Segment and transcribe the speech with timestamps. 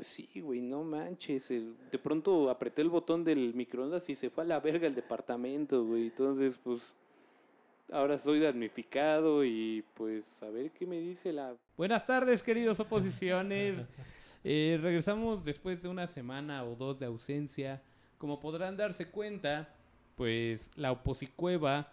[0.00, 1.50] pues sí, güey, no manches.
[1.50, 5.84] de pronto apreté el botón del microondas y se fue a la verga el departamento,
[5.84, 6.04] güey.
[6.04, 6.82] Entonces, pues,
[7.92, 11.54] ahora soy damnificado y pues a ver qué me dice la...
[11.76, 13.76] Buenas tardes, queridos oposiciones.
[14.42, 17.82] Eh, regresamos después de una semana o dos de ausencia.
[18.16, 19.68] Como podrán darse cuenta,
[20.16, 21.92] pues la oposicueva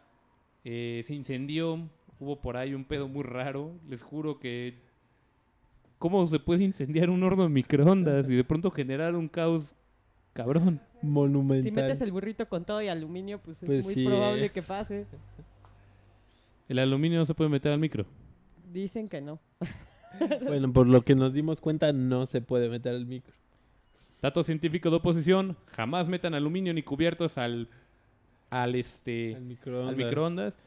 [0.64, 1.90] eh, se incendió.
[2.22, 3.78] Hubo por ahí un pedo muy raro.
[3.86, 4.87] Les juro que...
[5.98, 9.76] ¿Cómo se puede incendiar un horno de microondas y de pronto generar un caos
[10.34, 10.80] cabrón?
[11.02, 11.64] Monumental.
[11.64, 14.50] Si metes el burrito con todo y aluminio, pues, Pues es muy sí, probable eh.
[14.50, 15.06] que pase.
[16.70, 18.06] El aluminio no se puede meter al micro.
[18.72, 19.40] Dicen que no.
[20.48, 23.36] Bueno, por lo que nos dimos cuenta, no se puede meter el micro.
[24.20, 27.70] Dato científico de oposición, jamás metan aluminio ni cubiertos al
[28.50, 29.90] al este Al microondas.
[29.90, 30.58] al microondas.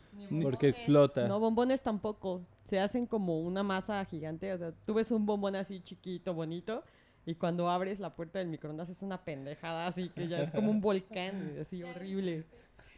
[0.43, 1.27] Porque explota.
[1.27, 2.43] No, bombones tampoco.
[2.65, 4.53] Se hacen como una masa gigante.
[4.53, 6.85] O sea, tú ves un bombón así chiquito, bonito.
[7.27, 10.71] Y cuando abres la puerta del microondas es una pendejada así que ya es como
[10.71, 12.45] un volcán, así horrible.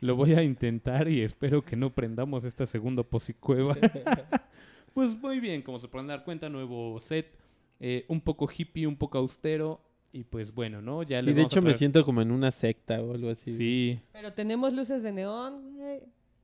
[0.00, 3.76] Lo voy a intentar y espero que no prendamos esta segunda posicueva.
[4.94, 7.36] pues muy bien, como se pueden dar cuenta, nuevo set,
[7.80, 9.80] eh, un poco hippie, un poco austero
[10.12, 11.02] y pues bueno, ¿no?
[11.02, 13.52] Ya Sí, de hecho me siento como en una secta o algo así.
[13.56, 15.78] Sí, Pero tenemos luces de neón.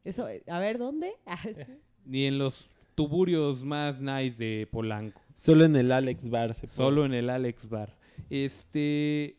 [0.05, 1.12] Eso, a ver, ¿dónde?
[1.27, 1.38] Ah,
[2.05, 5.20] ni en los tuburios más nice de Polanco.
[5.34, 6.77] Solo en el Alex Bar se puede.
[6.77, 7.96] Solo en el Alex Bar.
[8.30, 9.36] Este.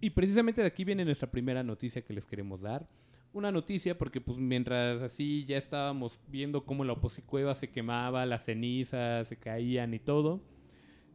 [0.00, 2.86] Y precisamente de aquí viene nuestra primera noticia que les queremos dar.
[3.32, 8.44] Una noticia porque pues mientras así ya estábamos viendo cómo la oposicueva se quemaba, las
[8.44, 10.42] cenizas se caían y todo,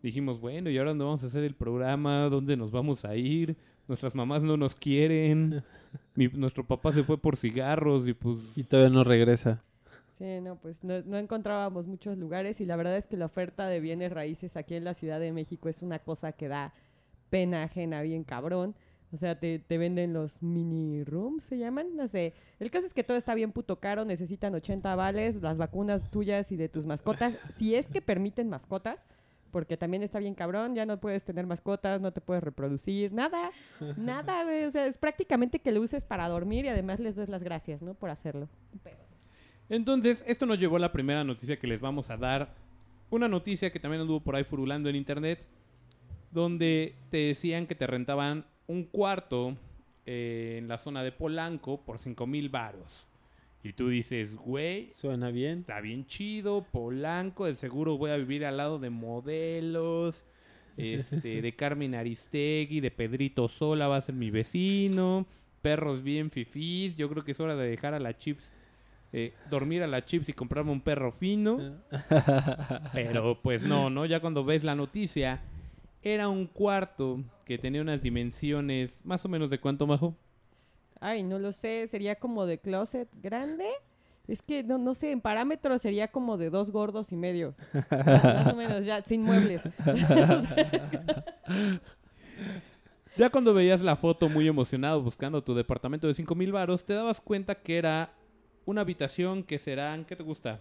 [0.08, 2.30] dijimos, bueno, ¿y ahora dónde vamos a hacer el programa?
[2.30, 3.55] ¿Dónde nos vamos a ir?
[3.88, 5.63] Nuestras mamás no nos quieren.
[6.16, 8.38] Mi- nuestro papá se fue por cigarros y pues...
[8.55, 9.61] Y todavía no regresa.
[10.11, 13.67] Sí, no, pues no, no encontrábamos muchos lugares y la verdad es que la oferta
[13.67, 16.73] de bienes raíces aquí en la Ciudad de México es una cosa que da
[17.30, 18.75] pena ajena bien cabrón.
[19.13, 22.33] O sea, te, te venden los mini rooms, se llaman, no sé.
[22.59, 26.51] El caso es que todo está bien puto caro, necesitan 80 vales, las vacunas tuyas
[26.51, 29.06] y de tus mascotas, si es que permiten mascotas,
[29.57, 33.50] porque también está bien cabrón, ya no puedes tener mascotas, no te puedes reproducir, nada,
[33.97, 34.66] nada, güey.
[34.66, 37.81] O sea, es prácticamente que lo uses para dormir y además les des las gracias,
[37.81, 37.96] ¿no?
[37.96, 38.47] Por hacerlo.
[39.67, 42.53] Entonces, esto nos llevó a la primera noticia que les vamos a dar.
[43.09, 45.44] Una noticia que también anduvo por ahí furulando en internet,
[46.29, 49.57] donde te decían que te rentaban un cuarto
[50.06, 53.06] eh, en la zona de Polanco por 5 mil varos.
[53.67, 55.59] Y tú dices, güey, Suena bien.
[55.59, 60.25] está bien chido, Polanco, de seguro voy a vivir al lado de modelos,
[60.78, 65.25] este, de Carmen Aristegui, de Pedrito Sola, va a ser mi vecino,
[65.61, 68.50] perros bien fifís, yo creo que es hora de dejar a la Chips,
[69.11, 71.81] eh, dormir a la Chips y comprarme un perro fino,
[72.94, 74.05] pero pues no, ¿no?
[74.05, 75.41] Ya cuando ves la noticia,
[76.01, 80.16] era un cuarto que tenía unas dimensiones más o menos de cuánto, Majo.
[81.00, 83.68] Ay, no lo sé, sería como de closet grande.
[84.28, 87.56] Es que no, no sé, en parámetros sería como de dos gordos y medio.
[87.90, 89.62] Más o menos, ya, sin muebles.
[93.18, 96.94] Ya cuando veías la foto muy emocionado buscando tu departamento de 5 mil varos, te
[96.94, 98.14] dabas cuenta que era
[98.64, 100.59] una habitación que serán, ¿qué te gusta?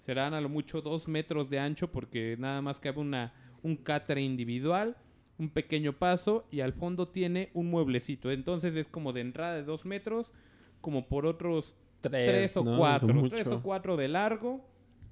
[0.00, 3.32] Serán a lo mucho dos metros de ancho porque nada más cabe una,
[3.62, 4.96] un catre individual,
[5.38, 8.30] un pequeño paso y al fondo tiene un mueblecito.
[8.30, 10.32] Entonces es como de entrada de dos metros,
[10.80, 12.78] como por otros tres, o ¿no?
[12.78, 13.34] cuatro, Mucho.
[13.34, 14.64] tres o cuatro de largo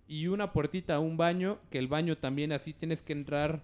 [0.08, 3.62] y una puertita a un baño, que el baño también así tienes que entrar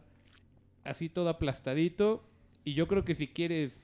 [0.85, 2.25] así todo aplastadito
[2.65, 3.81] y yo creo que si quieres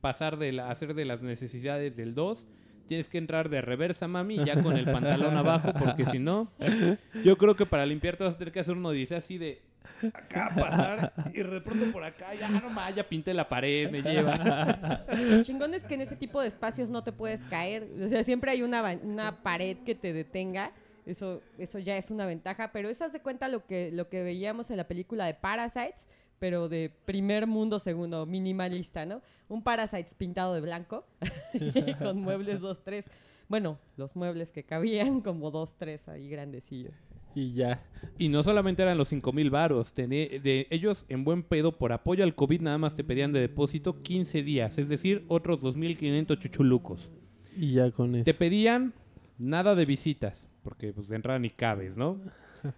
[0.00, 2.46] pasar de la, hacer de las necesidades del 2,
[2.86, 6.50] tienes que entrar de reversa, mami, ya con el pantalón abajo, porque si no,
[7.24, 9.62] yo creo que para limpiar te vas a tener que hacer uno dice así de
[10.08, 14.02] acá pasar y de pronto por acá, ya no más, ya pinté la pared, me
[14.02, 15.04] lleva.
[15.16, 17.88] Lo chingón es que en ese tipo de espacios no te puedes caer.
[18.04, 20.72] O sea, siempre hay una, una pared que te detenga.
[21.04, 22.72] Eso, eso ya es una ventaja.
[22.72, 26.08] Pero eso haz de cuenta lo que, lo que veíamos en la película de Parasites,
[26.38, 29.22] pero de primer mundo, segundo, minimalista, ¿no?
[29.48, 31.04] Un Parasites pintado de blanco,
[31.98, 33.04] con muebles 2-3.
[33.48, 36.94] Bueno, los muebles que cabían como 2-3 ahí grandecillos.
[37.34, 37.82] Y ya.
[38.18, 41.92] Y no solamente eran los 5 mil varos, tené- de ellos en buen pedo por
[41.92, 46.38] apoyo al COVID nada más te pedían de depósito 15 días, es decir, otros 2.500
[46.38, 47.10] chuchulucos.
[47.56, 48.24] Y ya con eso.
[48.24, 48.92] Te pedían
[49.38, 52.18] nada de visitas, porque pues de entrada ni cabes, ¿no?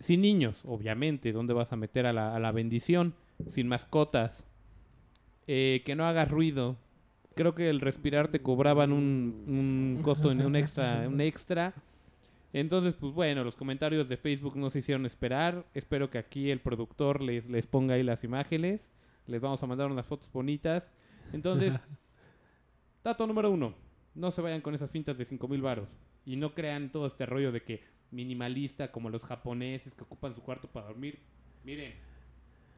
[0.00, 3.14] Sin niños, obviamente, ¿dónde vas a meter a la, a la bendición?
[3.48, 4.46] Sin mascotas.
[5.46, 6.76] Eh, que no hagas ruido.
[7.34, 11.72] Creo que el respirar te cobraban un, un costo, un extra, un extra.
[12.52, 15.66] Entonces, pues bueno, los comentarios de Facebook no se hicieron esperar.
[15.74, 18.90] Espero que aquí el productor les, les ponga ahí las imágenes.
[19.26, 20.92] Les vamos a mandar unas fotos bonitas.
[21.32, 21.74] Entonces,
[23.04, 23.74] dato número uno.
[24.14, 25.88] No se vayan con esas fintas de 5 mil varos.
[26.24, 30.42] Y no crean todo este rollo de que minimalista como los japoneses que ocupan su
[30.42, 31.20] cuarto para dormir.
[31.64, 31.94] Miren,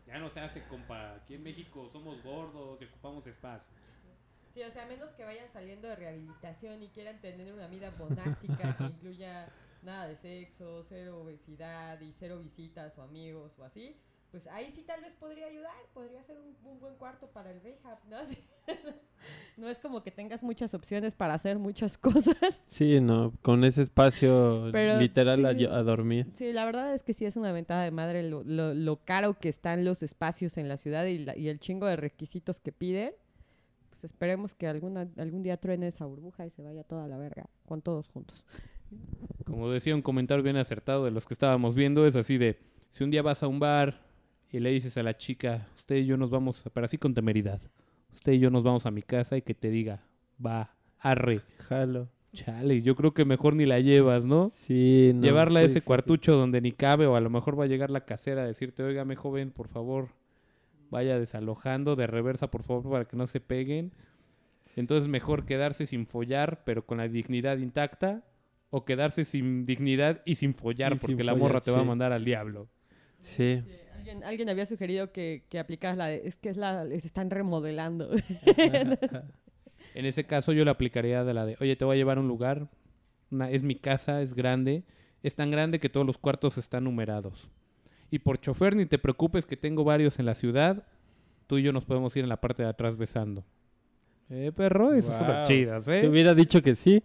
[0.07, 1.15] ya no se hace, compa.
[1.15, 3.71] Aquí en México somos gordos y ocupamos espacio.
[4.55, 7.93] Sí, o sea, a menos que vayan saliendo de rehabilitación y quieran tener una vida
[7.99, 9.49] monástica que incluya
[9.83, 13.97] nada de sexo, cero obesidad y cero visitas o amigos o así,
[14.31, 17.61] pues ahí sí tal vez podría ayudar, podría ser un, un buen cuarto para el
[17.63, 18.19] rehab, ¿no?
[19.57, 22.63] No es como que tengas muchas opciones para hacer muchas cosas.
[22.67, 25.65] Sí, no, con ese espacio Pero literal a, sí.
[25.67, 26.27] a dormir.
[26.33, 29.35] Sí, la verdad es que sí es una ventada de madre lo, lo- lo caro
[29.39, 32.73] que están los espacios en la ciudad y, la- y el chingo de requisitos que
[32.73, 33.13] piden.
[34.01, 37.51] Pues esperemos que alguna, algún día truene esa burbuja y se vaya toda la verga
[37.67, 38.47] con todos juntos.
[39.45, 42.57] Como decía un comentario bien acertado de los que estábamos viendo, es así de,
[42.93, 44.01] si un día vas a un bar
[44.51, 47.61] y le dices a la chica, usted y yo nos vamos, pero así con temeridad,
[48.11, 50.03] usted y yo nos vamos a mi casa y que te diga,
[50.45, 52.09] va, arre, Jalo.
[52.33, 54.49] chale, yo creo que mejor ni la llevas, ¿no?
[54.49, 55.21] Sí, no.
[55.21, 55.85] Llevarla a ese difícil.
[55.85, 58.83] cuartucho donde ni cabe o a lo mejor va a llegar la casera a decirte,
[58.83, 60.09] oígame joven, por favor,
[60.91, 63.93] vaya desalojando de reversa, por favor, para que no se peguen.
[64.77, 68.23] Entonces mejor quedarse sin follar, pero con la dignidad intacta,
[68.71, 71.81] o quedarse sin dignidad y sin follar, Y sin porque la follar, morra te va
[71.81, 72.69] a mandar al diablo.
[73.23, 73.63] Sí.
[73.97, 77.31] Alguien, alguien había sugerido que, que aplicaras la de, es que es la, les están
[77.31, 78.11] remodelando.
[79.95, 82.21] En ese caso yo le aplicaría de la de, oye, te voy a llevar a
[82.21, 82.69] un lugar,
[83.31, 84.85] una- es mi casa, es grande,
[85.23, 87.51] es tan grande que todos los cuartos están numerados.
[88.11, 90.85] Y por chofer ni te preocupes que tengo varios en la ciudad,
[91.47, 93.45] tú y yo nos podemos ir en la parte de atrás besando.
[94.33, 95.47] Eh, perro, eso es súper Guau.
[95.47, 96.09] chidas, Te ¿eh?
[96.09, 97.03] hubiera dicho que sí.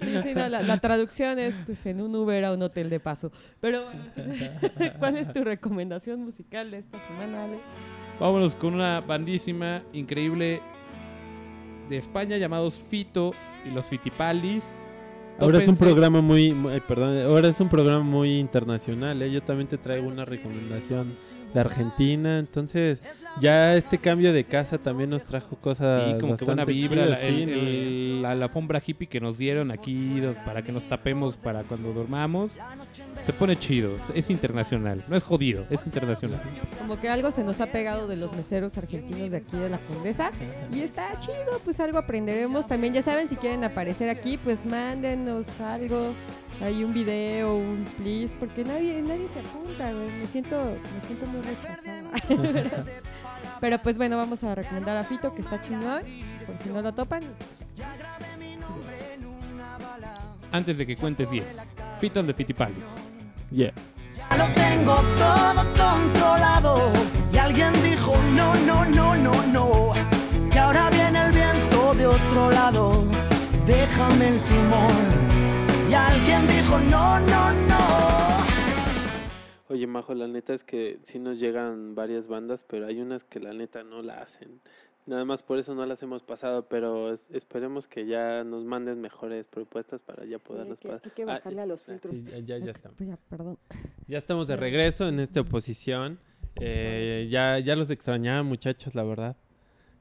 [0.00, 2.98] Sí, sí, no, la, la traducción es pues en un Uber a un hotel de
[2.98, 3.30] paso.
[3.60, 4.04] Pero bueno,
[4.98, 7.58] ¿cuál es tu recomendación musical de esta semana, Ale?
[8.18, 10.62] Vámonos con una bandísima increíble
[11.90, 13.32] de España llamados Fito
[13.66, 14.74] y los Fitipaldis.
[15.38, 16.54] Ahora es un programa muy,
[16.86, 19.30] perdón, ahora es un programa muy internacional, ¿eh?
[19.30, 21.12] Yo también te traigo una recomendación
[21.54, 23.00] de Argentina, entonces
[23.40, 27.16] ya este cambio de casa también nos trajo cosas Sí, como que buena vibra, la,
[27.16, 27.52] chidas, el- sí, ¿no?
[27.52, 31.92] el- la, la alfombra hippie que nos dieron aquí para que nos tapemos para cuando
[31.92, 32.52] dormamos.
[33.26, 36.40] Se pone chido, es internacional, no es jodido, es internacional.
[36.78, 39.78] Como que algo se nos ha pegado de los meseros argentinos de aquí de la
[39.78, 40.30] Condesa.
[40.74, 42.66] Y está chido, pues algo aprenderemos.
[42.66, 46.12] También ya saben, si quieren aparecer aquí, pues mándenos algo.
[46.62, 50.10] Hay un video, un please, porque nadie, nadie se apunta, güey.
[50.12, 50.56] Me siento,
[50.94, 52.84] me siento muy rechazada.
[53.60, 56.02] Pero pues bueno, vamos a recomendar a Fito, que está chingón.
[56.46, 57.24] Por si no lo topan.
[60.52, 61.58] Antes de que cuentes 10,
[62.00, 62.84] Fito de Fitipaldis.
[63.50, 63.72] Yeah.
[64.30, 66.92] Ya lo tengo todo controlado.
[67.32, 69.92] Y alguien dijo no, no, no, no, no.
[70.50, 73.04] Que ahora viene el viento de otro lado.
[73.66, 75.21] Déjame el timón.
[76.48, 77.78] Dijo no, no, no.
[79.68, 83.40] Oye, Majo, la neta es que sí nos llegan varias bandas, pero hay unas que
[83.40, 84.60] la neta no la hacen.
[85.06, 89.00] Nada más por eso no las hemos pasado, pero es- esperemos que ya nos manden
[89.00, 91.00] mejores propuestas para ya poderlas pasar.
[91.26, 92.98] Ah, a los Sí, ya, ya, ya estamos.
[92.98, 93.58] Ya, perdón.
[94.06, 96.20] Ya estamos de regreso en esta oposición.
[96.60, 99.36] Eh, ya, ya los extrañaba, muchachos, la verdad.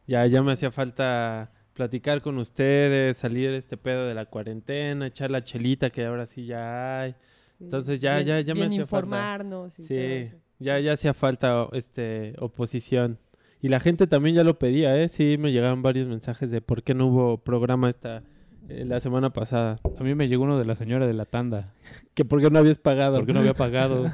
[0.06, 5.32] Ya, ya me hacía falta platicar con ustedes, salir este pedo de la cuarentena, echar
[5.32, 7.16] la chelita que ahora sí ya hay.
[7.60, 9.08] Entonces ya- ya- ya me hacía falta.
[9.08, 9.74] informarnos.
[9.80, 13.20] y todo Sí, ya, ya hacía falta este oposición.
[13.62, 15.08] Y la gente también ya lo pedía, ¿eh?
[15.08, 18.24] Sí, me llegaron varios mensajes de por qué no hubo programa esta
[18.70, 19.80] eh, la semana pasada.
[20.00, 21.74] A mí me llegó uno de la señora de la tanda,
[22.16, 23.18] Que por qué no habías pagado.
[23.18, 24.12] porque no había pagado.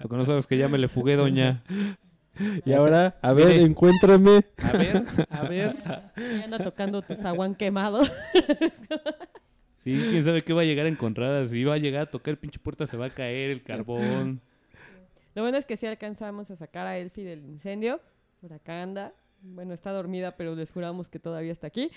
[0.00, 1.62] Lo que no sabes que ya me le fugué, doña.
[2.64, 3.62] Y ahora, a ver, Mire.
[3.62, 4.44] encuéntrame.
[4.58, 5.76] A ver, a ver.
[6.16, 8.02] Y anda tocando tu zaguán quemado.
[9.82, 11.48] Sí, quién sabe qué va a llegar a encontrar.
[11.48, 14.42] Si va a llegar a tocar el pinche puerta, se va a caer el carbón.
[15.34, 17.98] Lo bueno es que sí alcanzamos a sacar a Elfie del incendio.
[18.42, 19.10] Por acá anda.
[19.40, 21.90] Bueno, está dormida, pero les juramos que todavía está aquí.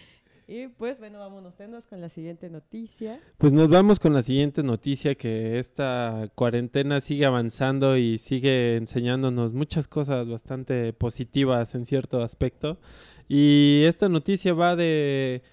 [0.47, 3.19] Y pues, bueno, vámonos tendos con la siguiente noticia.
[3.37, 9.53] Pues nos vamos con la siguiente noticia, que esta cuarentena sigue avanzando y sigue enseñándonos
[9.53, 12.77] muchas cosas bastante positivas en cierto aspecto.
[13.29, 15.43] Y esta noticia va de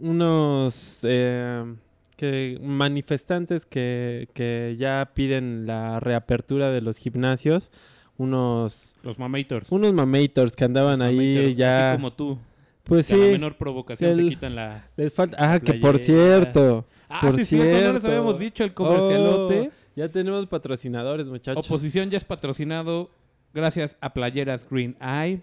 [0.00, 1.76] unos eh,
[2.16, 7.70] que, manifestantes que, que ya piden la reapertura de los gimnasios,
[8.18, 9.70] unos, Los mamators.
[9.70, 11.90] unos mamators que andaban ahí Mamators, ya...
[11.92, 12.38] Así como tú.
[12.84, 14.88] Pues que a la sí, menor provocación se quitan la...
[14.96, 15.36] les falta...
[15.38, 16.84] Ah, que por cierto.
[17.08, 18.06] Ah, por sí, es cierto, no les cierto.
[18.08, 19.70] habíamos dicho el comercialote.
[19.70, 21.66] Oh, ya tenemos patrocinadores, muchachos.
[21.66, 23.10] Oposición ya es patrocinado
[23.52, 25.40] gracias a Playeras Green Eye.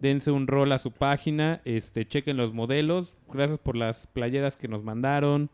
[0.00, 3.14] Dense un rol a su página, este, chequen los modelos.
[3.32, 5.48] Gracias por las playeras que nos mandaron.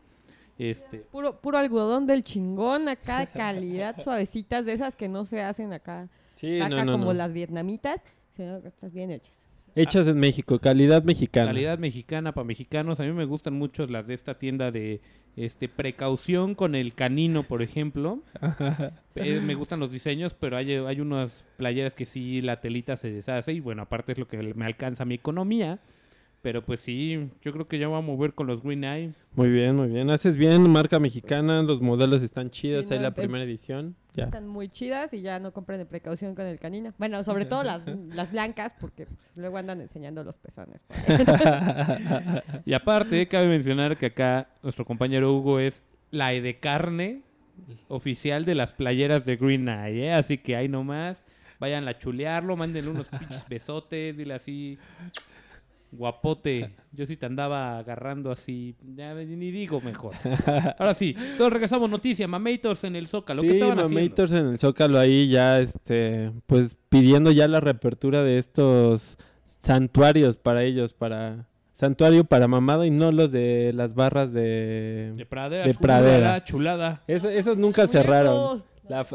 [0.57, 5.41] Este, Puro, puro algodón del chingón acá de calidad, suavecitas, de esas que no se
[5.41, 7.13] hacen acá, sí, acá no, no, como no.
[7.13, 8.01] las vietnamitas,
[8.35, 9.48] sino que están bien hechas.
[9.75, 11.47] Hechas en México, calidad mexicana.
[11.47, 12.99] calidad mexicana para mexicanos.
[12.99, 15.01] A mí me gustan mucho las de esta tienda de
[15.35, 18.21] este precaución con el canino, por ejemplo.
[19.15, 23.11] Eh, me gustan los diseños, pero hay, hay unas playeras que sí la telita se
[23.11, 25.79] deshace y bueno, aparte es lo que me alcanza mi economía.
[26.41, 29.13] Pero pues sí, yo creo que ya voy a mover con los Green Eye.
[29.35, 30.09] Muy bien, muy bien.
[30.09, 33.95] Haces bien, marca mexicana, los modelos están chidos, Sí, ahí la primera edición.
[34.13, 34.23] Ya.
[34.23, 36.93] Están muy chidas y ya no compren de precaución con el canino.
[36.97, 40.81] Bueno, sobre todo las, las blancas, porque pues, luego andan enseñando los pezones.
[42.65, 47.23] Y aparte, cabe mencionar que acá nuestro compañero Hugo es la E de carne
[47.87, 50.13] oficial de las playeras de Green Eye, ¿eh?
[50.13, 51.23] Así que ahí nomás,
[51.59, 54.77] vayan a chulearlo, mándenle unos pinches besotes, dile así,
[55.91, 56.75] guapote.
[56.91, 60.15] Yo sí te andaba agarrando así, ya ni digo mejor.
[60.79, 64.01] Ahora sí, todos regresamos noticia, Mamators en el Zócalo, ¿qué sí, estaban haciendo?
[64.01, 70.37] Mamators en el Zócalo ahí ya, este, pues pidiendo ya la reapertura de estos santuarios
[70.37, 75.13] para ellos, para santuario para mamado y no los de las barras de...
[75.15, 76.43] De pradera, de pradera.
[76.43, 77.03] chulada.
[77.07, 78.61] Eso- esos nunca cerraron.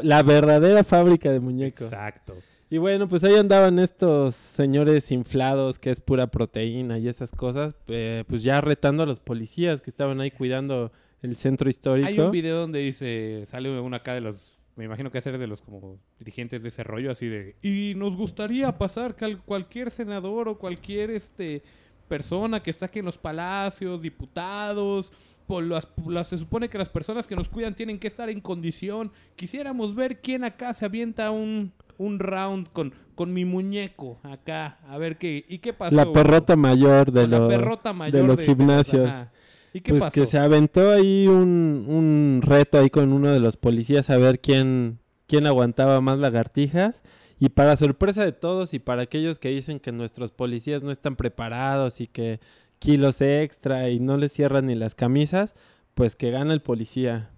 [0.01, 1.91] La verdadera fábrica de muñecos.
[1.91, 2.35] Exacto.
[2.69, 7.75] Y bueno, pues ahí andaban estos señores inflados, que es pura proteína y esas cosas,
[7.87, 10.91] eh, pues ya retando a los policías que estaban ahí cuidando
[11.21, 12.07] el centro histórico.
[12.07, 15.45] Hay un video donde dice, sale uno acá de los, me imagino que hacer de
[15.47, 19.91] los como dirigentes de ese rollo, así de, y nos gustaría pasar que al- cualquier
[19.91, 21.61] senador o cualquier este
[22.07, 25.11] persona que está aquí en los palacios, diputados,
[25.47, 28.29] por las, por las- se supone que las personas que nos cuidan tienen que estar
[28.29, 29.11] en condición.
[29.35, 34.97] Quisiéramos ver quién acá se avienta un, un round con, con mi muñeco acá, a
[34.97, 35.95] ver qué, ¿y qué pasó?
[35.95, 39.09] la perrota mayor de, la los perrota mayor los gimnasios.
[39.09, 39.31] ajá.
[39.73, 40.13] ¿Y qué pues pasó?
[40.13, 44.39] que se aventó ahí un, un reto ahí con uno de los policías a ver
[44.39, 47.01] quién, quién aguantaba más lagartijas.
[47.39, 51.17] Y para sorpresa de todos y para aquellos que dicen que nuestros policías no están
[51.17, 52.39] preparados y que
[52.79, 55.55] kilos extra y no les cierran ni las camisas,
[55.93, 57.31] pues que gana el policía.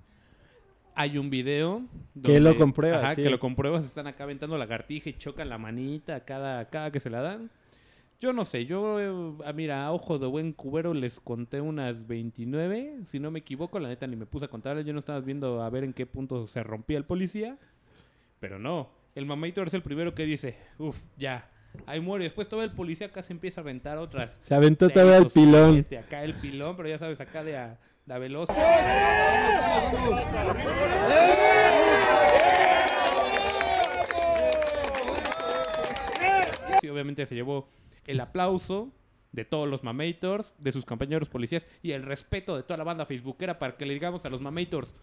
[1.00, 1.84] Hay un video
[2.24, 3.22] Que lo compruebas, ajá, sí.
[3.24, 7.12] que lo compruebas están acá aventando lagartija y chocan la manita cada cada que se
[7.12, 7.52] la dan
[8.20, 13.02] yo no sé yo eh, mira a ojo de buen cubero les conté unas 29
[13.06, 15.62] si no me equivoco la neta ni me puse a contarles yo no estaba viendo
[15.62, 17.58] a ver en qué punto se rompía el policía
[18.40, 21.48] pero no el mamator es el primero que dice uff ya
[21.86, 24.94] ahí muere después todo el policía acá se empieza a aventar otras Se aventó seis
[24.96, 25.86] todavía o el pilón.
[26.00, 28.50] acá el pilón pero ya sabes acá de a, de a veloz.
[36.82, 37.70] Sí, obviamente se llevó
[38.06, 38.94] el aplauso
[39.34, 43.06] de todos los mamators, de sus compañeros policías y el respeto de toda la banda
[43.06, 44.96] facebookera para que le digamos a los mamators,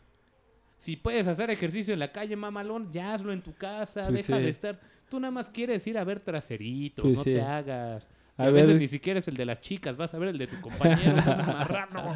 [0.85, 4.39] si puedes hacer ejercicio en la calle, mamalón, ya hazlo en tu casa, Pues deja
[4.39, 4.45] sí.
[4.45, 4.79] de estar.
[5.09, 7.33] Tú nada más quieres ir a ver traseritos, Pues no sí.
[7.35, 8.07] te hagas.
[8.37, 8.79] A A, veces ver.
[8.79, 11.23] ni siquiera es el de las chicas, vas a ver el de tu compañero, no
[11.23, 12.13] seas marrano.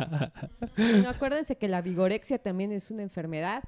[0.76, 3.62] Bueno, acuérdense que la vigorexia también es una enfermedad,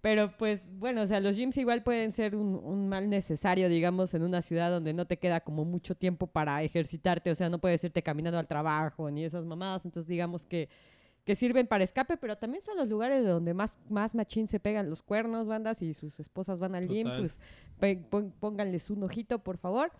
[0.00, 4.14] pero pues bueno, o sea, los gyms igual pueden ser un, un mal necesario, digamos,
[4.14, 7.58] en una ciudad donde no te queda como mucho tiempo para ejercitarte, o sea, no
[7.58, 10.68] puedes irte caminando al trabajo ni esas mamadas, entonces digamos que,
[11.26, 14.88] que sirven para escape, pero también son los lugares donde más, más machín se pegan
[14.88, 17.36] los cuernos, bandas, y sus esposas van al gym, pues
[18.40, 19.90] pónganles un ojito, por favor.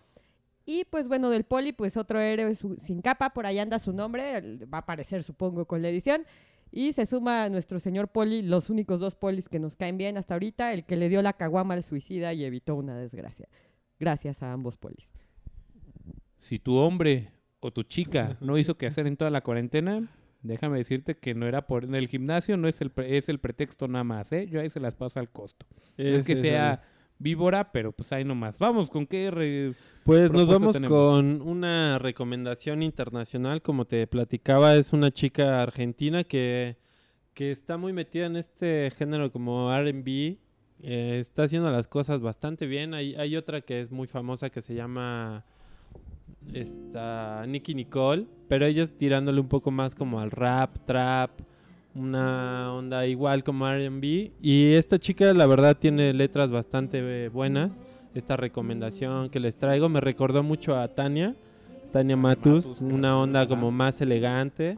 [0.65, 3.93] Y pues bueno, del poli, pues otro héroe su- sin capa, por ahí anda su
[3.93, 6.25] nombre, va a aparecer supongo con la edición.
[6.71, 10.17] Y se suma a nuestro señor poli, los únicos dos polis que nos caen bien
[10.17, 13.47] hasta ahorita, el que le dio la caguama al suicida y evitó una desgracia.
[13.99, 15.09] Gracias a ambos polis.
[16.39, 20.07] Si tu hombre o tu chica no hizo que hacer en toda la cuarentena,
[20.47, 23.39] déjame decirte que no era por en el gimnasio, no es el pre- es el
[23.39, 24.47] pretexto nada más, ¿eh?
[24.49, 25.65] Yo ahí se las paso al costo.
[25.97, 26.81] No es que sea
[27.19, 28.59] víbora, pero pues ahí nomás.
[28.59, 29.73] Vamos, ¿con qué re-
[30.03, 30.89] Pues nos vamos tenemos?
[30.97, 36.77] con una recomendación internacional, como te platicaba, es una chica argentina que,
[37.33, 40.37] que está muy metida en este género como RB,
[40.83, 42.93] eh, está haciendo las cosas bastante bien.
[42.93, 45.43] Hay, hay otra que es muy famosa que se llama
[46.53, 51.31] esta, Nicky Nicole, pero ella es tirándole un poco más como al rap, trap,
[51.95, 54.31] una onda igual como RB.
[54.41, 57.83] Y esta chica la verdad tiene letras bastante eh, buenas
[58.17, 61.35] esta recomendación que les traigo me recordó mucho a Tania.
[61.91, 64.77] Tania Matus, Matus, una onda como más elegante.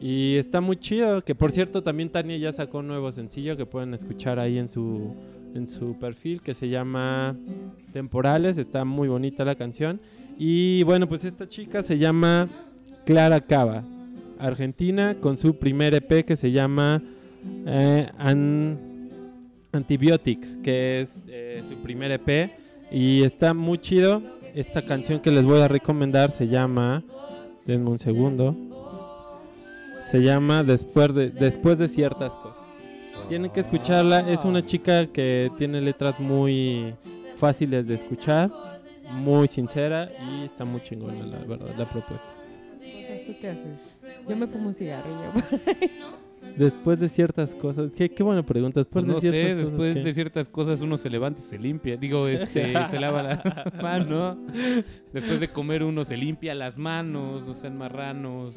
[0.00, 3.66] Y está muy chido, que por cierto también Tania ya sacó un nuevo sencillo que
[3.66, 5.14] pueden escuchar ahí en su,
[5.56, 7.36] en su perfil que se llama
[7.92, 10.00] Temporales, está muy bonita la canción.
[10.38, 12.48] Y bueno, pues esta chica se llama
[13.04, 13.84] Clara Cava,
[14.38, 17.02] argentina, con su primer EP que se llama
[17.66, 18.78] eh, An-
[19.72, 22.50] Antibiotics, que es eh, su primer EP.
[22.92, 24.22] Y está muy chido.
[24.54, 27.02] Esta canción que les voy a recomendar se llama.
[27.66, 28.54] Denme un segundo.
[30.10, 32.62] Se llama Después de, Después de ciertas cosas.
[33.28, 34.30] Tienen que escucharla.
[34.30, 36.94] Es una chica que tiene letras muy
[37.36, 38.50] fáciles de escuchar,
[39.10, 42.26] muy sincera y está muy chingona, la verdad, la propuesta.
[42.26, 43.96] Cosas, ¿Tú qué haces?
[44.28, 45.32] Yo me fumo un cigarrillo.
[46.56, 47.90] Después de ciertas cosas.
[47.94, 48.80] Qué, qué buena pregunta.
[48.80, 51.42] Después Pues no de sé, ciertas cosas, después de ciertas cosas uno se levanta y
[51.42, 51.96] se limpia.
[51.96, 54.38] Digo, este, se lava la mano.
[55.12, 58.54] Después de comer uno se limpia las manos, no sean marranos.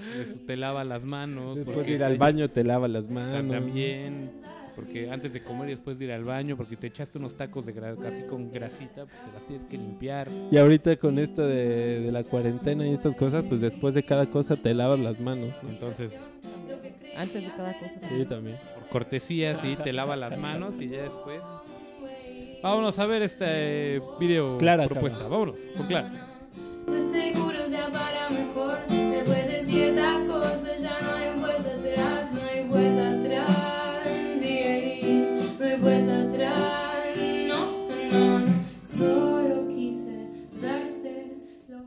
[0.47, 1.57] Te lava las manos.
[1.57, 3.47] Después porque de ir al está- baño te lava las manos.
[3.51, 4.31] También.
[4.75, 7.65] Porque antes de comer y después de ir al baño, porque te echaste unos tacos
[7.65, 10.29] de casi con grasita, pues te las tienes que limpiar.
[10.51, 14.27] Y ahorita con esto de, de la cuarentena y estas cosas, pues después de cada
[14.27, 15.53] cosa te lavas las manos.
[15.63, 15.69] ¿no?
[15.69, 16.17] Entonces,
[17.19, 17.91] Antes de cada cosa.
[18.07, 18.57] Sí, también.
[18.73, 21.41] por cortesía, sí, te lava las manos y ya después.
[22.63, 25.27] Vámonos a ver este video Clara, propuesta.
[25.27, 26.09] Vámonos, con Clara.
[26.87, 28.87] De seguro sea para mejor.
[28.87, 34.07] Después de ciertas cosas ya no hay vuelta atrás, no hay vuelta atrás.
[34.39, 37.17] Sigue ahí, no hay vuelta atrás.
[37.49, 38.47] No, no, no.
[38.81, 40.25] Solo quise
[40.61, 41.35] darte
[41.67, 41.79] lo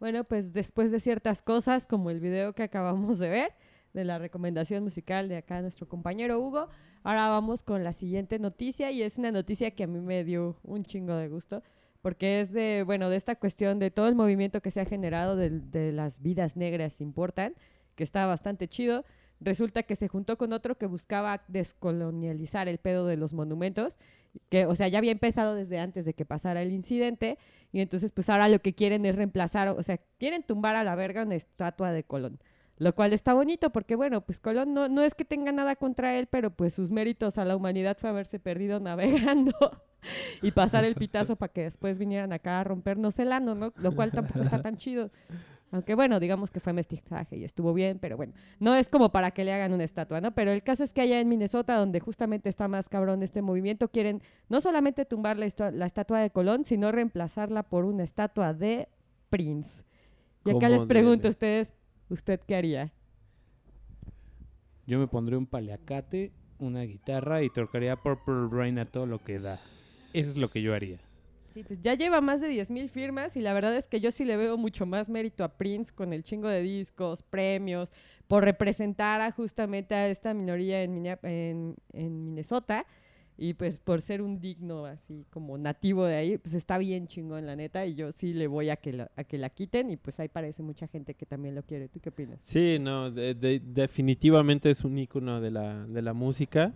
[0.00, 3.65] Bueno, pues después de ciertas cosas, como el video que acabamos de ver,
[3.96, 6.68] de la recomendación musical de acá nuestro compañero Hugo,
[7.02, 10.58] ahora vamos con la siguiente noticia y es una noticia que a mí me dio
[10.62, 11.62] un chingo de gusto
[12.02, 15.34] porque es de, bueno, de esta cuestión de todo el movimiento que se ha generado
[15.34, 17.54] de, las vidas negras importan,
[17.96, 19.04] que está bastante chido.
[19.40, 23.96] Resulta que se juntó con otro que buscaba descolonializar el pedo de los monumentos,
[24.50, 27.38] que, o sea, ya había empezado desde antes de que pasara el incidente,
[27.72, 30.94] y entonces pues ahora lo que quieren es reemplazar, o sea, quieren tumbar a la
[30.94, 32.38] verga una estatua de Colón.
[32.78, 36.16] Lo cual está bonito porque, bueno, pues Colón no, no es que tenga nada contra
[36.16, 39.54] él, pero pues sus méritos a la humanidad fue haberse perdido navegando
[40.42, 43.72] y pasar el pitazo para que después vinieran acá a rompernos el ano, ¿no?
[43.76, 45.10] Lo cual tampoco está tan chido.
[45.72, 49.32] Aunque bueno, digamos que fue mestizaje y estuvo bien, pero bueno, no es como para
[49.32, 50.32] que le hagan una estatua, ¿no?
[50.32, 53.88] Pero el caso es que allá en Minnesota, donde justamente está más cabrón este movimiento,
[53.88, 58.88] quieren no solamente tumbar la, la estatua de Colón, sino reemplazarla por una estatua de
[59.28, 59.82] Prince.
[60.44, 61.72] Y acá ¿Cómo les pregunto a ustedes,
[62.08, 62.92] ¿usted qué haría?
[64.86, 69.38] Yo me pondré un paliacate, una guitarra y tocaría Purple Rain a todo lo que
[69.38, 69.58] da.
[70.12, 70.98] Eso es lo que yo haría.
[71.52, 74.24] Sí, pues ya lleva más de 10.000 firmas y la verdad es que yo sí
[74.24, 77.90] le veo mucho más mérito a Prince con el chingo de discos, premios,
[78.28, 82.86] por representar a justamente a esta minoría en, en, en Minnesota
[83.38, 87.44] y pues por ser un digno así como nativo de ahí, pues está bien chingón
[87.46, 89.96] la neta y yo sí le voy a que la, a que la quiten y
[89.96, 91.88] pues ahí parece mucha gente que también lo quiere.
[91.88, 92.38] ¿Tú qué opinas?
[92.40, 96.72] Sí, no, de- de- definitivamente es un ícono de la, de la música.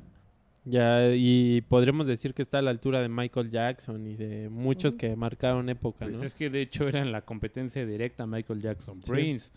[0.66, 4.92] Ya, y podremos decir que está a la altura de Michael Jackson y de muchos
[4.92, 4.98] Ujú.
[4.98, 6.26] que marcaron época, Pues ¿no?
[6.26, 9.10] es que de hecho eran la competencia directa Michael Jackson, Sí.
[9.10, 9.50] Prince.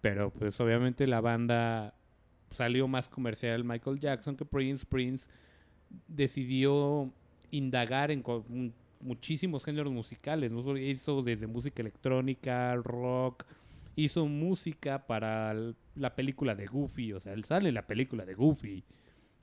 [0.00, 1.94] Pero pues obviamente la banda
[2.50, 4.84] salió más comercial Michael Jackson que Prince.
[4.84, 5.28] Prince
[6.06, 7.10] decidió
[7.50, 8.22] indagar en
[9.00, 10.52] muchísimos géneros musicales.
[10.80, 13.44] Hizo desde música electrónica, rock,
[13.96, 15.54] hizo música para
[15.94, 17.12] la película de Goofy.
[17.12, 18.84] O sea, él sale en la película de Goofy.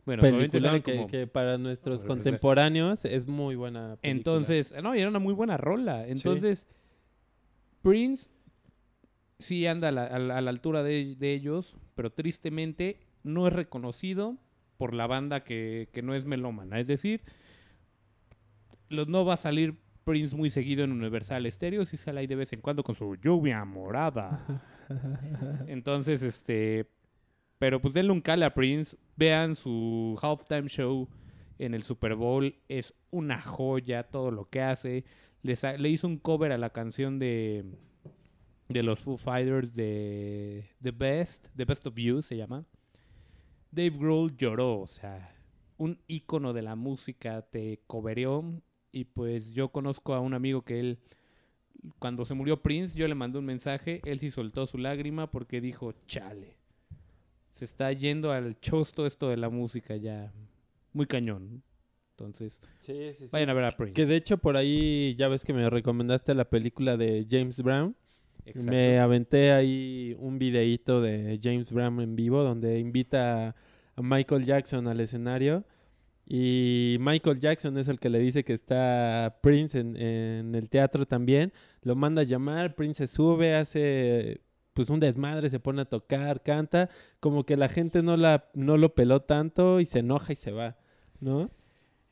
[0.05, 4.11] Bueno, Película que, como- que para nuestros Bueno, contemporáneos es muy buena película.
[4.11, 6.07] Entonces, no, y era una muy buena rola.
[6.07, 6.67] Entonces,
[7.81, 8.29] Prince
[9.39, 13.47] sí anda a la, a la- a la altura de, de ellos, pero tristemente no
[13.47, 14.37] es reconocido
[14.77, 16.79] por la banda que, que no es melómana.
[16.79, 17.21] Es decir,
[18.89, 22.35] los, no va a salir Prince muy seguido en Universal Stereo, sí sale ahí de
[22.35, 24.63] vez en cuando con su lluvia morada.
[25.67, 26.87] Entonces, este.
[27.57, 28.97] Pero pues denle un cale a Prince.
[29.15, 31.07] Vean su halftime show
[31.57, 32.53] en el Super Bowl.
[32.67, 35.05] Es una joya todo lo que hace.
[35.41, 37.65] Le, sa- le hizo un cover a la canción de.
[38.67, 41.47] De los Foo Fighters de The Best.
[41.55, 42.65] The Best of You se llama.
[43.75, 44.79] Dave Grohl lloró.
[44.81, 45.35] O sea,
[45.77, 48.43] un ícono de la música te cobereó.
[48.91, 50.99] Y pues yo conozco a un amigo que él
[51.99, 55.61] cuando se murió Prince, yo le mandé un mensaje, él sí soltó su lágrima porque
[55.61, 56.57] dijo, chale,
[57.51, 60.33] se está yendo al chosto esto de la música ya,
[60.93, 61.61] muy cañón.
[62.11, 63.29] Entonces, Sí, sí, sí.
[63.31, 63.93] vayan a ver a Prince.
[63.93, 67.95] Que de hecho por ahí ya ves que me recomendaste la película de James Brown.
[68.45, 68.71] Exacto.
[68.71, 73.49] Me aventé ahí un videíto de James Brown en vivo donde invita
[73.95, 75.63] a, Michael Jackson al escenario
[76.27, 81.05] y Michael Jackson es el que le dice que está Prince en, en el teatro
[81.05, 81.53] también.
[81.81, 84.41] Lo manda a llamar, Prince se sube, hace
[84.75, 86.89] pues un desmadre, se pone a tocar, canta,
[87.21, 90.51] como que la gente no, la, no lo peló tanto y se enoja y se
[90.51, 90.77] va,
[91.21, 91.49] ¿no?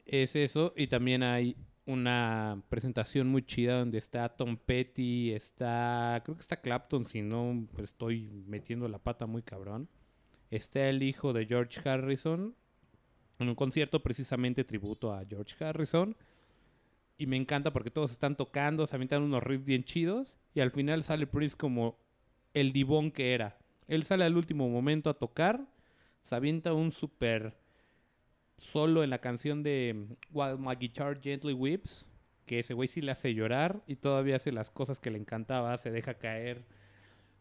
[0.06, 6.36] Es eso, y también hay una presentación muy chida donde está Tom Petty, está, creo
[6.36, 9.90] que está Clapton, si no pues, estoy metiendo la pata muy cabrón.
[10.50, 12.56] Está el hijo de George Harrison,
[13.40, 16.16] en un concierto precisamente tributo a George Harrison.
[17.18, 20.38] Y me encanta porque todos están tocando, se avientan unos riffs bien chidos.
[20.54, 21.98] Y al final sale Prince como
[22.54, 23.58] el divón que era.
[23.88, 25.68] Él sale al último momento a tocar,
[26.22, 27.56] se avienta un super
[28.58, 32.10] solo en la canción de While My Guitar Gently Weeps,
[32.46, 35.78] que ese güey sí le hace llorar y todavía hace las cosas que le encantaba,
[35.78, 36.66] se deja caer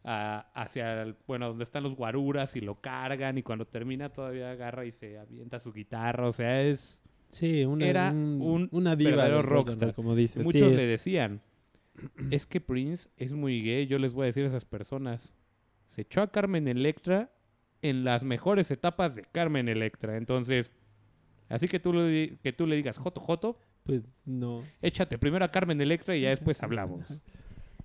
[0.04, 4.84] hacia, el- bueno, donde están los guaruras y lo cargan y cuando termina todavía agarra
[4.84, 7.02] y se avienta su guitarra, o sea, es...
[7.28, 9.94] Sí, una, Era un- un una diva verdadero rock rockstar.
[9.94, 10.44] como dices.
[10.44, 10.76] Muchos sí.
[10.76, 11.40] le decían,
[12.30, 15.32] es que Prince es muy gay, yo les voy a decir a esas personas,
[15.86, 17.30] se echó a Carmen Electra
[17.80, 20.72] en las mejores etapas de Carmen Electra, entonces,
[21.48, 24.62] así que tú, le, que tú le digas, Joto, Joto, Pues no.
[24.80, 27.20] échate primero a Carmen Electra y ya después hablamos.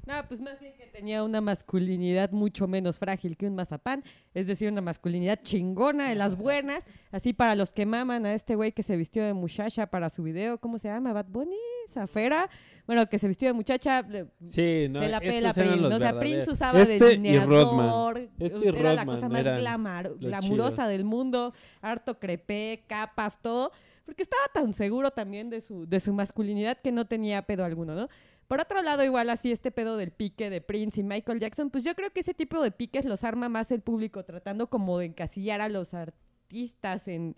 [0.06, 4.48] No, pues más bien que tenía una masculinidad mucho menos frágil que un mazapán, es
[4.48, 8.72] decir, una masculinidad chingona de las buenas, así para los que maman a este güey
[8.72, 11.12] que se vistió de muchacha para su video, ¿cómo se llama?
[11.12, 12.50] Bad Bunny, Zafera,
[12.86, 14.06] bueno, que se vistió de muchacha,
[14.45, 15.00] Sí, no.
[15.00, 15.95] se la pela eran Prince, los ¿no?
[15.95, 16.19] O sea, verdaderos.
[16.19, 18.30] Prince usaba Este y delineador, Rodman.
[18.39, 20.89] Este era la cosa más glamar- glamurosa chidos.
[20.89, 23.71] del mundo, harto crepé, capas, todo,
[24.06, 27.93] porque estaba tan seguro también de su, de su masculinidad que no tenía pedo alguno,
[27.95, 28.08] ¿no?
[28.47, 31.84] Por otro lado, igual así este pedo del pique de Prince y Michael Jackson, pues
[31.84, 35.08] yo creo que ese tipo de piques los arma más el público, tratando como de
[35.08, 37.36] encasillar a los artistas en,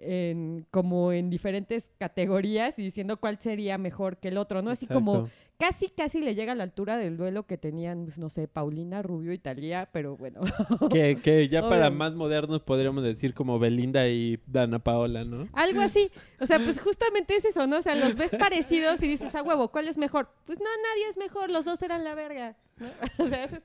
[0.00, 4.70] en- como en diferentes categorías y diciendo cuál sería mejor que el otro, ¿no?
[4.70, 8.30] Así como casi, casi le llega a la altura del duelo que tenían, pues, no
[8.30, 10.40] sé, Paulina Rubio y Talía, pero bueno.
[10.92, 15.48] Que, que ya para más modernos podríamos decir como Belinda y Dana Paola, ¿no?
[15.52, 16.10] Algo así.
[16.40, 17.78] O sea, pues justamente es eso, ¿no?
[17.78, 20.28] O sea, los ves parecidos y dices, a huevo, ¿cuál es mejor?
[20.44, 22.56] Pues no, nadie es mejor, los dos eran la verga.
[22.78, 22.86] ¿no?
[23.24, 23.62] O sea, esa es,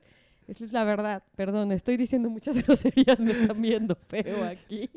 [0.48, 1.22] esa es la verdad.
[1.36, 4.90] Perdón, estoy diciendo muchas groserías, me están viendo feo aquí.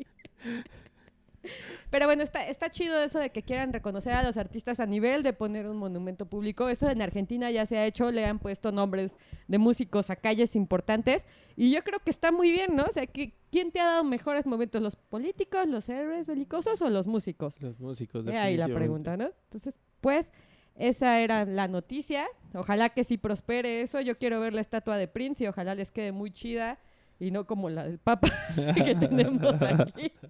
[1.90, 5.22] Pero bueno, está, está chido eso de que quieran reconocer a los artistas a nivel
[5.22, 6.68] de poner un monumento público.
[6.68, 10.56] Eso en Argentina ya se ha hecho, le han puesto nombres de músicos a calles
[10.56, 11.26] importantes.
[11.56, 12.84] Y yo creo que está muy bien, ¿no?
[12.84, 14.82] O sea, que, ¿quién te ha dado mejores momentos?
[14.82, 17.60] ¿Los políticos, los héroes belicosos o los músicos?
[17.60, 18.26] Los músicos.
[18.26, 19.30] He ahí la pregunta, ¿no?
[19.44, 20.32] Entonces, pues,
[20.74, 22.26] esa era la noticia.
[22.54, 24.00] Ojalá que sí prospere eso.
[24.00, 26.78] Yo quiero ver la estatua de Prince y ojalá les quede muy chida
[27.18, 28.28] y no como la del Papa
[28.74, 30.12] que tenemos aquí.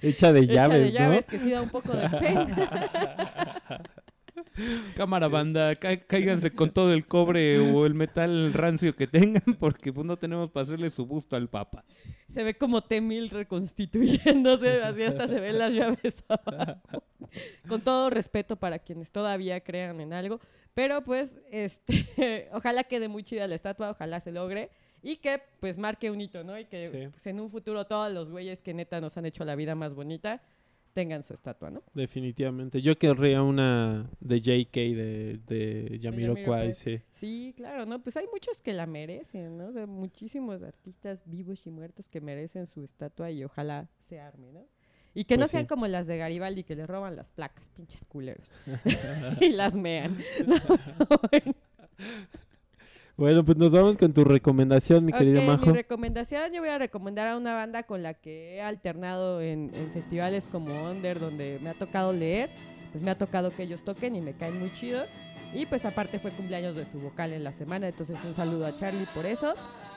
[0.00, 1.30] Hecha de Hecha llaves, de llaves, ¿no?
[1.30, 3.62] que sí da un poco de pena.
[4.96, 9.92] Cámara banda, cá- cáiganse con todo el cobre o el metal rancio que tengan porque
[9.92, 11.84] pues no tenemos para hacerle su busto al papa.
[12.28, 17.02] Se ve como T-1000 reconstituyéndose, así hasta se ven las llaves abajo.
[17.68, 20.40] Con todo respeto para quienes todavía crean en algo,
[20.74, 24.70] pero pues este ojalá quede muy chida la estatua, ojalá se logre
[25.02, 26.58] y que pues marque un hito, ¿no?
[26.58, 27.08] Y que Sí.
[27.10, 29.94] pues, en un futuro todos los güeyes que neta nos han hecho la vida más
[29.94, 30.42] bonita
[30.94, 31.82] tengan su estatua, ¿no?
[31.94, 32.82] Definitivamente.
[32.82, 35.98] Yo querría una de JK de, de.
[36.02, 37.00] Jamiroquai, sí.
[37.12, 38.02] Sí, claro, ¿no?
[38.02, 39.66] Pues hay muchos que la merecen, ¿no?
[39.68, 44.50] O sea, muchísimos artistas vivos y muertos que merecen su estatua y ojalá se arme,
[44.52, 44.66] ¿no?
[45.14, 45.68] Y que no Pues sean sí.
[45.68, 48.52] como las de Garibaldi que les roban las placas, pinches culeros.
[49.40, 50.18] y las mean.
[50.46, 50.56] No,
[51.30, 51.54] bueno.
[53.18, 55.66] Bueno, pues nos vamos con tu recomendación, mi querido Ok, Majo.
[55.66, 59.72] Mi recomendación, yo voy a recomendar a una banda con la que he alternado en,
[59.74, 62.48] en festivales como Under, donde me ha tocado leer.
[62.92, 65.04] Pues me ha tocado que ellos toquen y me caen muy chido.
[65.52, 68.76] Y pues aparte fue cumpleaños de su vocal en la semana, entonces un saludo a
[68.76, 69.54] Charlie por eso.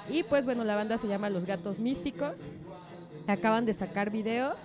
[0.09, 2.33] Y pues bueno, la banda se llama Los Gatos Místicos.
[3.27, 4.55] Acaban de sacar video.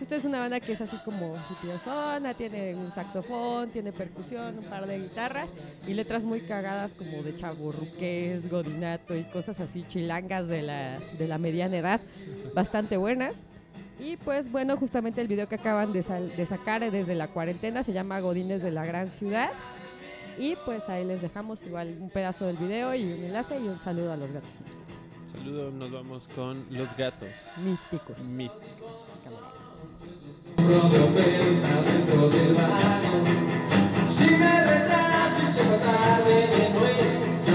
[0.00, 1.34] Esta es una banda que es así como
[1.82, 5.48] zona, tiene un saxofón, tiene percusión, un par de guitarras
[5.86, 11.26] y letras muy cagadas como de chaburruques, godinato y cosas así chilangas de la, de
[11.26, 12.00] la mediana edad,
[12.54, 13.34] bastante buenas.
[13.98, 17.82] Y pues bueno, justamente el video que acaban de, sal- de sacar desde la cuarentena
[17.82, 19.48] se llama Godines de la Gran Ciudad.
[20.38, 23.78] Y pues ahí les dejamos igual un pedazo del video y un enlace y un
[23.78, 24.50] saludo a los gatos.
[25.36, 28.18] Saludo, nos vamos con los gatos místicos.
[28.20, 28.66] místicos.
[34.06, 37.45] Si me retraso y llego tarde, me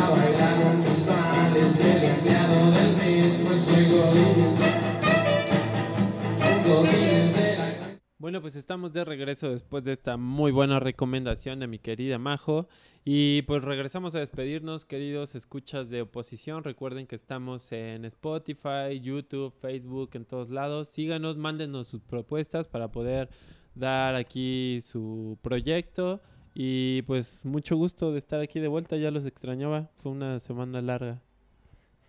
[8.31, 12.69] Bueno, pues estamos de regreso después de esta muy buena recomendación de mi querida Majo.
[13.03, 16.63] Y pues regresamos a despedirnos, queridos escuchas de oposición.
[16.63, 20.87] Recuerden que estamos en Spotify, YouTube, Facebook, en todos lados.
[20.87, 23.27] Síganos, mándenos sus propuestas para poder
[23.75, 26.21] dar aquí su proyecto.
[26.53, 29.89] Y pues mucho gusto de estar aquí de vuelta, ya los extrañaba.
[29.97, 31.21] Fue una semana larga.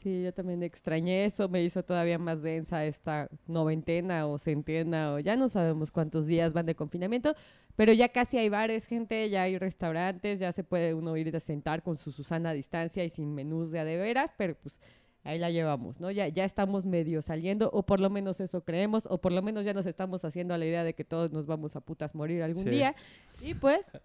[0.03, 5.19] Sí, yo también extrañé eso, me hizo todavía más densa esta noventena o centena o
[5.21, 7.37] ya no sabemos cuántos días van de confinamiento,
[7.77, 11.39] pero ya casi hay bares, gente, ya hay restaurantes, ya se puede uno ir a
[11.39, 14.81] sentar con su Susana a distancia y sin menús de a de veras, pero pues
[15.23, 16.11] ahí la llevamos, ¿no?
[16.11, 19.65] Ya, ya estamos medio saliendo, o por lo menos eso creemos, o por lo menos
[19.65, 22.43] ya nos estamos haciendo a la idea de que todos nos vamos a putas morir
[22.43, 22.71] algún Sí.
[22.71, 22.97] día,
[23.41, 23.89] y pues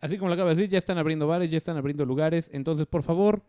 [0.00, 2.50] Así como lo acabo de decir, ya están abriendo bares, ya están abriendo lugares.
[2.52, 3.42] Entonces, por favor,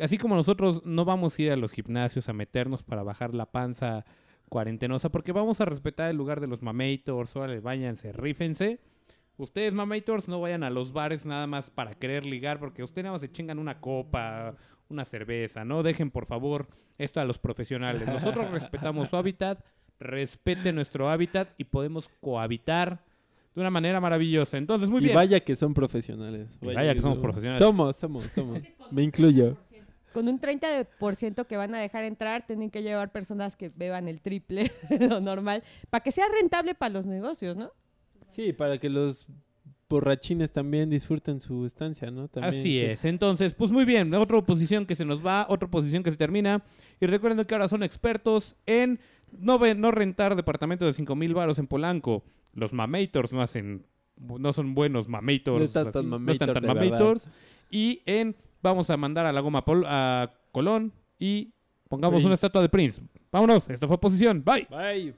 [0.00, 3.46] así como nosotros no vamos a ir a los gimnasios a meternos para bajar la
[3.46, 4.04] panza
[4.48, 8.80] cuarentenosa, porque vamos a respetar el lugar de los mamators, órale, váyanse, rífense.
[9.38, 13.14] Ustedes, mamators, no vayan a los bares nada más para querer ligar, porque ustedes nada
[13.14, 14.54] más se chingan una copa,
[14.88, 15.82] una cerveza, ¿no?
[15.82, 18.06] Dejen, por favor, esto a los profesionales.
[18.06, 19.62] Nosotros respetamos su hábitat,
[19.98, 23.04] respete nuestro hábitat y podemos cohabitar
[23.54, 24.58] de una manera maravillosa.
[24.58, 25.16] Entonces, muy y bien.
[25.16, 26.58] vaya que son profesionales.
[26.62, 27.58] Y vaya que somos profesionales.
[27.58, 28.60] Somos, somos, somos.
[28.90, 29.56] Me incluyo.
[30.16, 34.22] Con un 30% que van a dejar entrar, tienen que llevar personas que beban el
[34.22, 37.70] triple lo normal, para que sea rentable para los negocios, ¿no?
[38.30, 39.26] Sí, para que los
[39.90, 42.28] borrachines también disfruten su estancia, ¿no?
[42.28, 43.04] También Así es.
[43.04, 44.14] Entonces, pues muy bien.
[44.14, 46.64] Otra oposición que se nos va, otra oposición que se termina.
[46.98, 48.98] Y recuerden que ahora son expertos en
[49.38, 52.24] no, no rentar departamentos de 5 mil baros en Polanco.
[52.54, 53.84] Los mamators no hacen,
[54.16, 55.58] no son buenos mamators.
[55.58, 57.30] No están tan así, no mamators están tan mamators.
[57.70, 58.34] Y en,
[58.70, 61.52] vamos a mandar a la goma Pol- a Colón y
[61.88, 62.26] pongamos Prince.
[62.26, 63.00] una estatua de Prince.
[63.32, 64.42] Vámonos, esto fue oposición.
[64.44, 64.66] Bye.
[64.70, 65.14] Bye.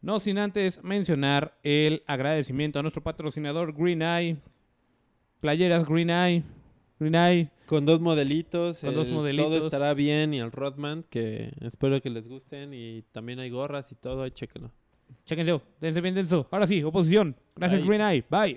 [0.00, 4.36] No sin antes mencionar el agradecimiento a nuestro patrocinador Green Eye.
[5.40, 6.42] Playeras Green Eye.
[7.00, 7.50] Green Eye.
[7.66, 8.78] Con dos modelitos.
[8.78, 9.48] Con dos el modelitos.
[9.56, 10.32] Todo estará bien.
[10.34, 12.72] Y el Rodman, que espero que les gusten.
[12.72, 14.22] Y también hay gorras y todo.
[14.22, 14.70] Ahí chéquenlo.
[15.24, 16.46] Chéquenlo, dense bien denso.
[16.50, 17.34] Ahora sí, oposición.
[17.56, 17.88] Gracias Bye.
[17.88, 18.24] Green Eye.
[18.30, 18.56] Bye.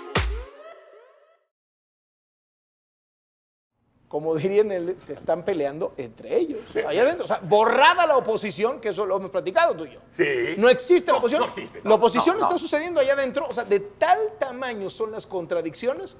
[4.11, 7.23] Como dirían, el- se están peleando entre ellos, allá adentro.
[7.23, 9.99] O sea, borrada la oposición, que eso lo hemos platicado tú y yo.
[10.11, 10.55] Sí.
[10.57, 11.41] No existe la oposición.
[11.43, 13.47] no existe, no, la oposición está sucediendo allá adentro.
[13.49, 16.17] O sea, de tal tamaño son las contradicciones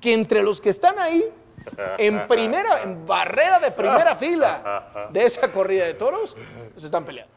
[0.00, 1.32] que entre los que están ahí,
[1.98, 6.36] en primera, en barrera de primera fila de esa corrida de toros,
[6.74, 7.32] se están peleando.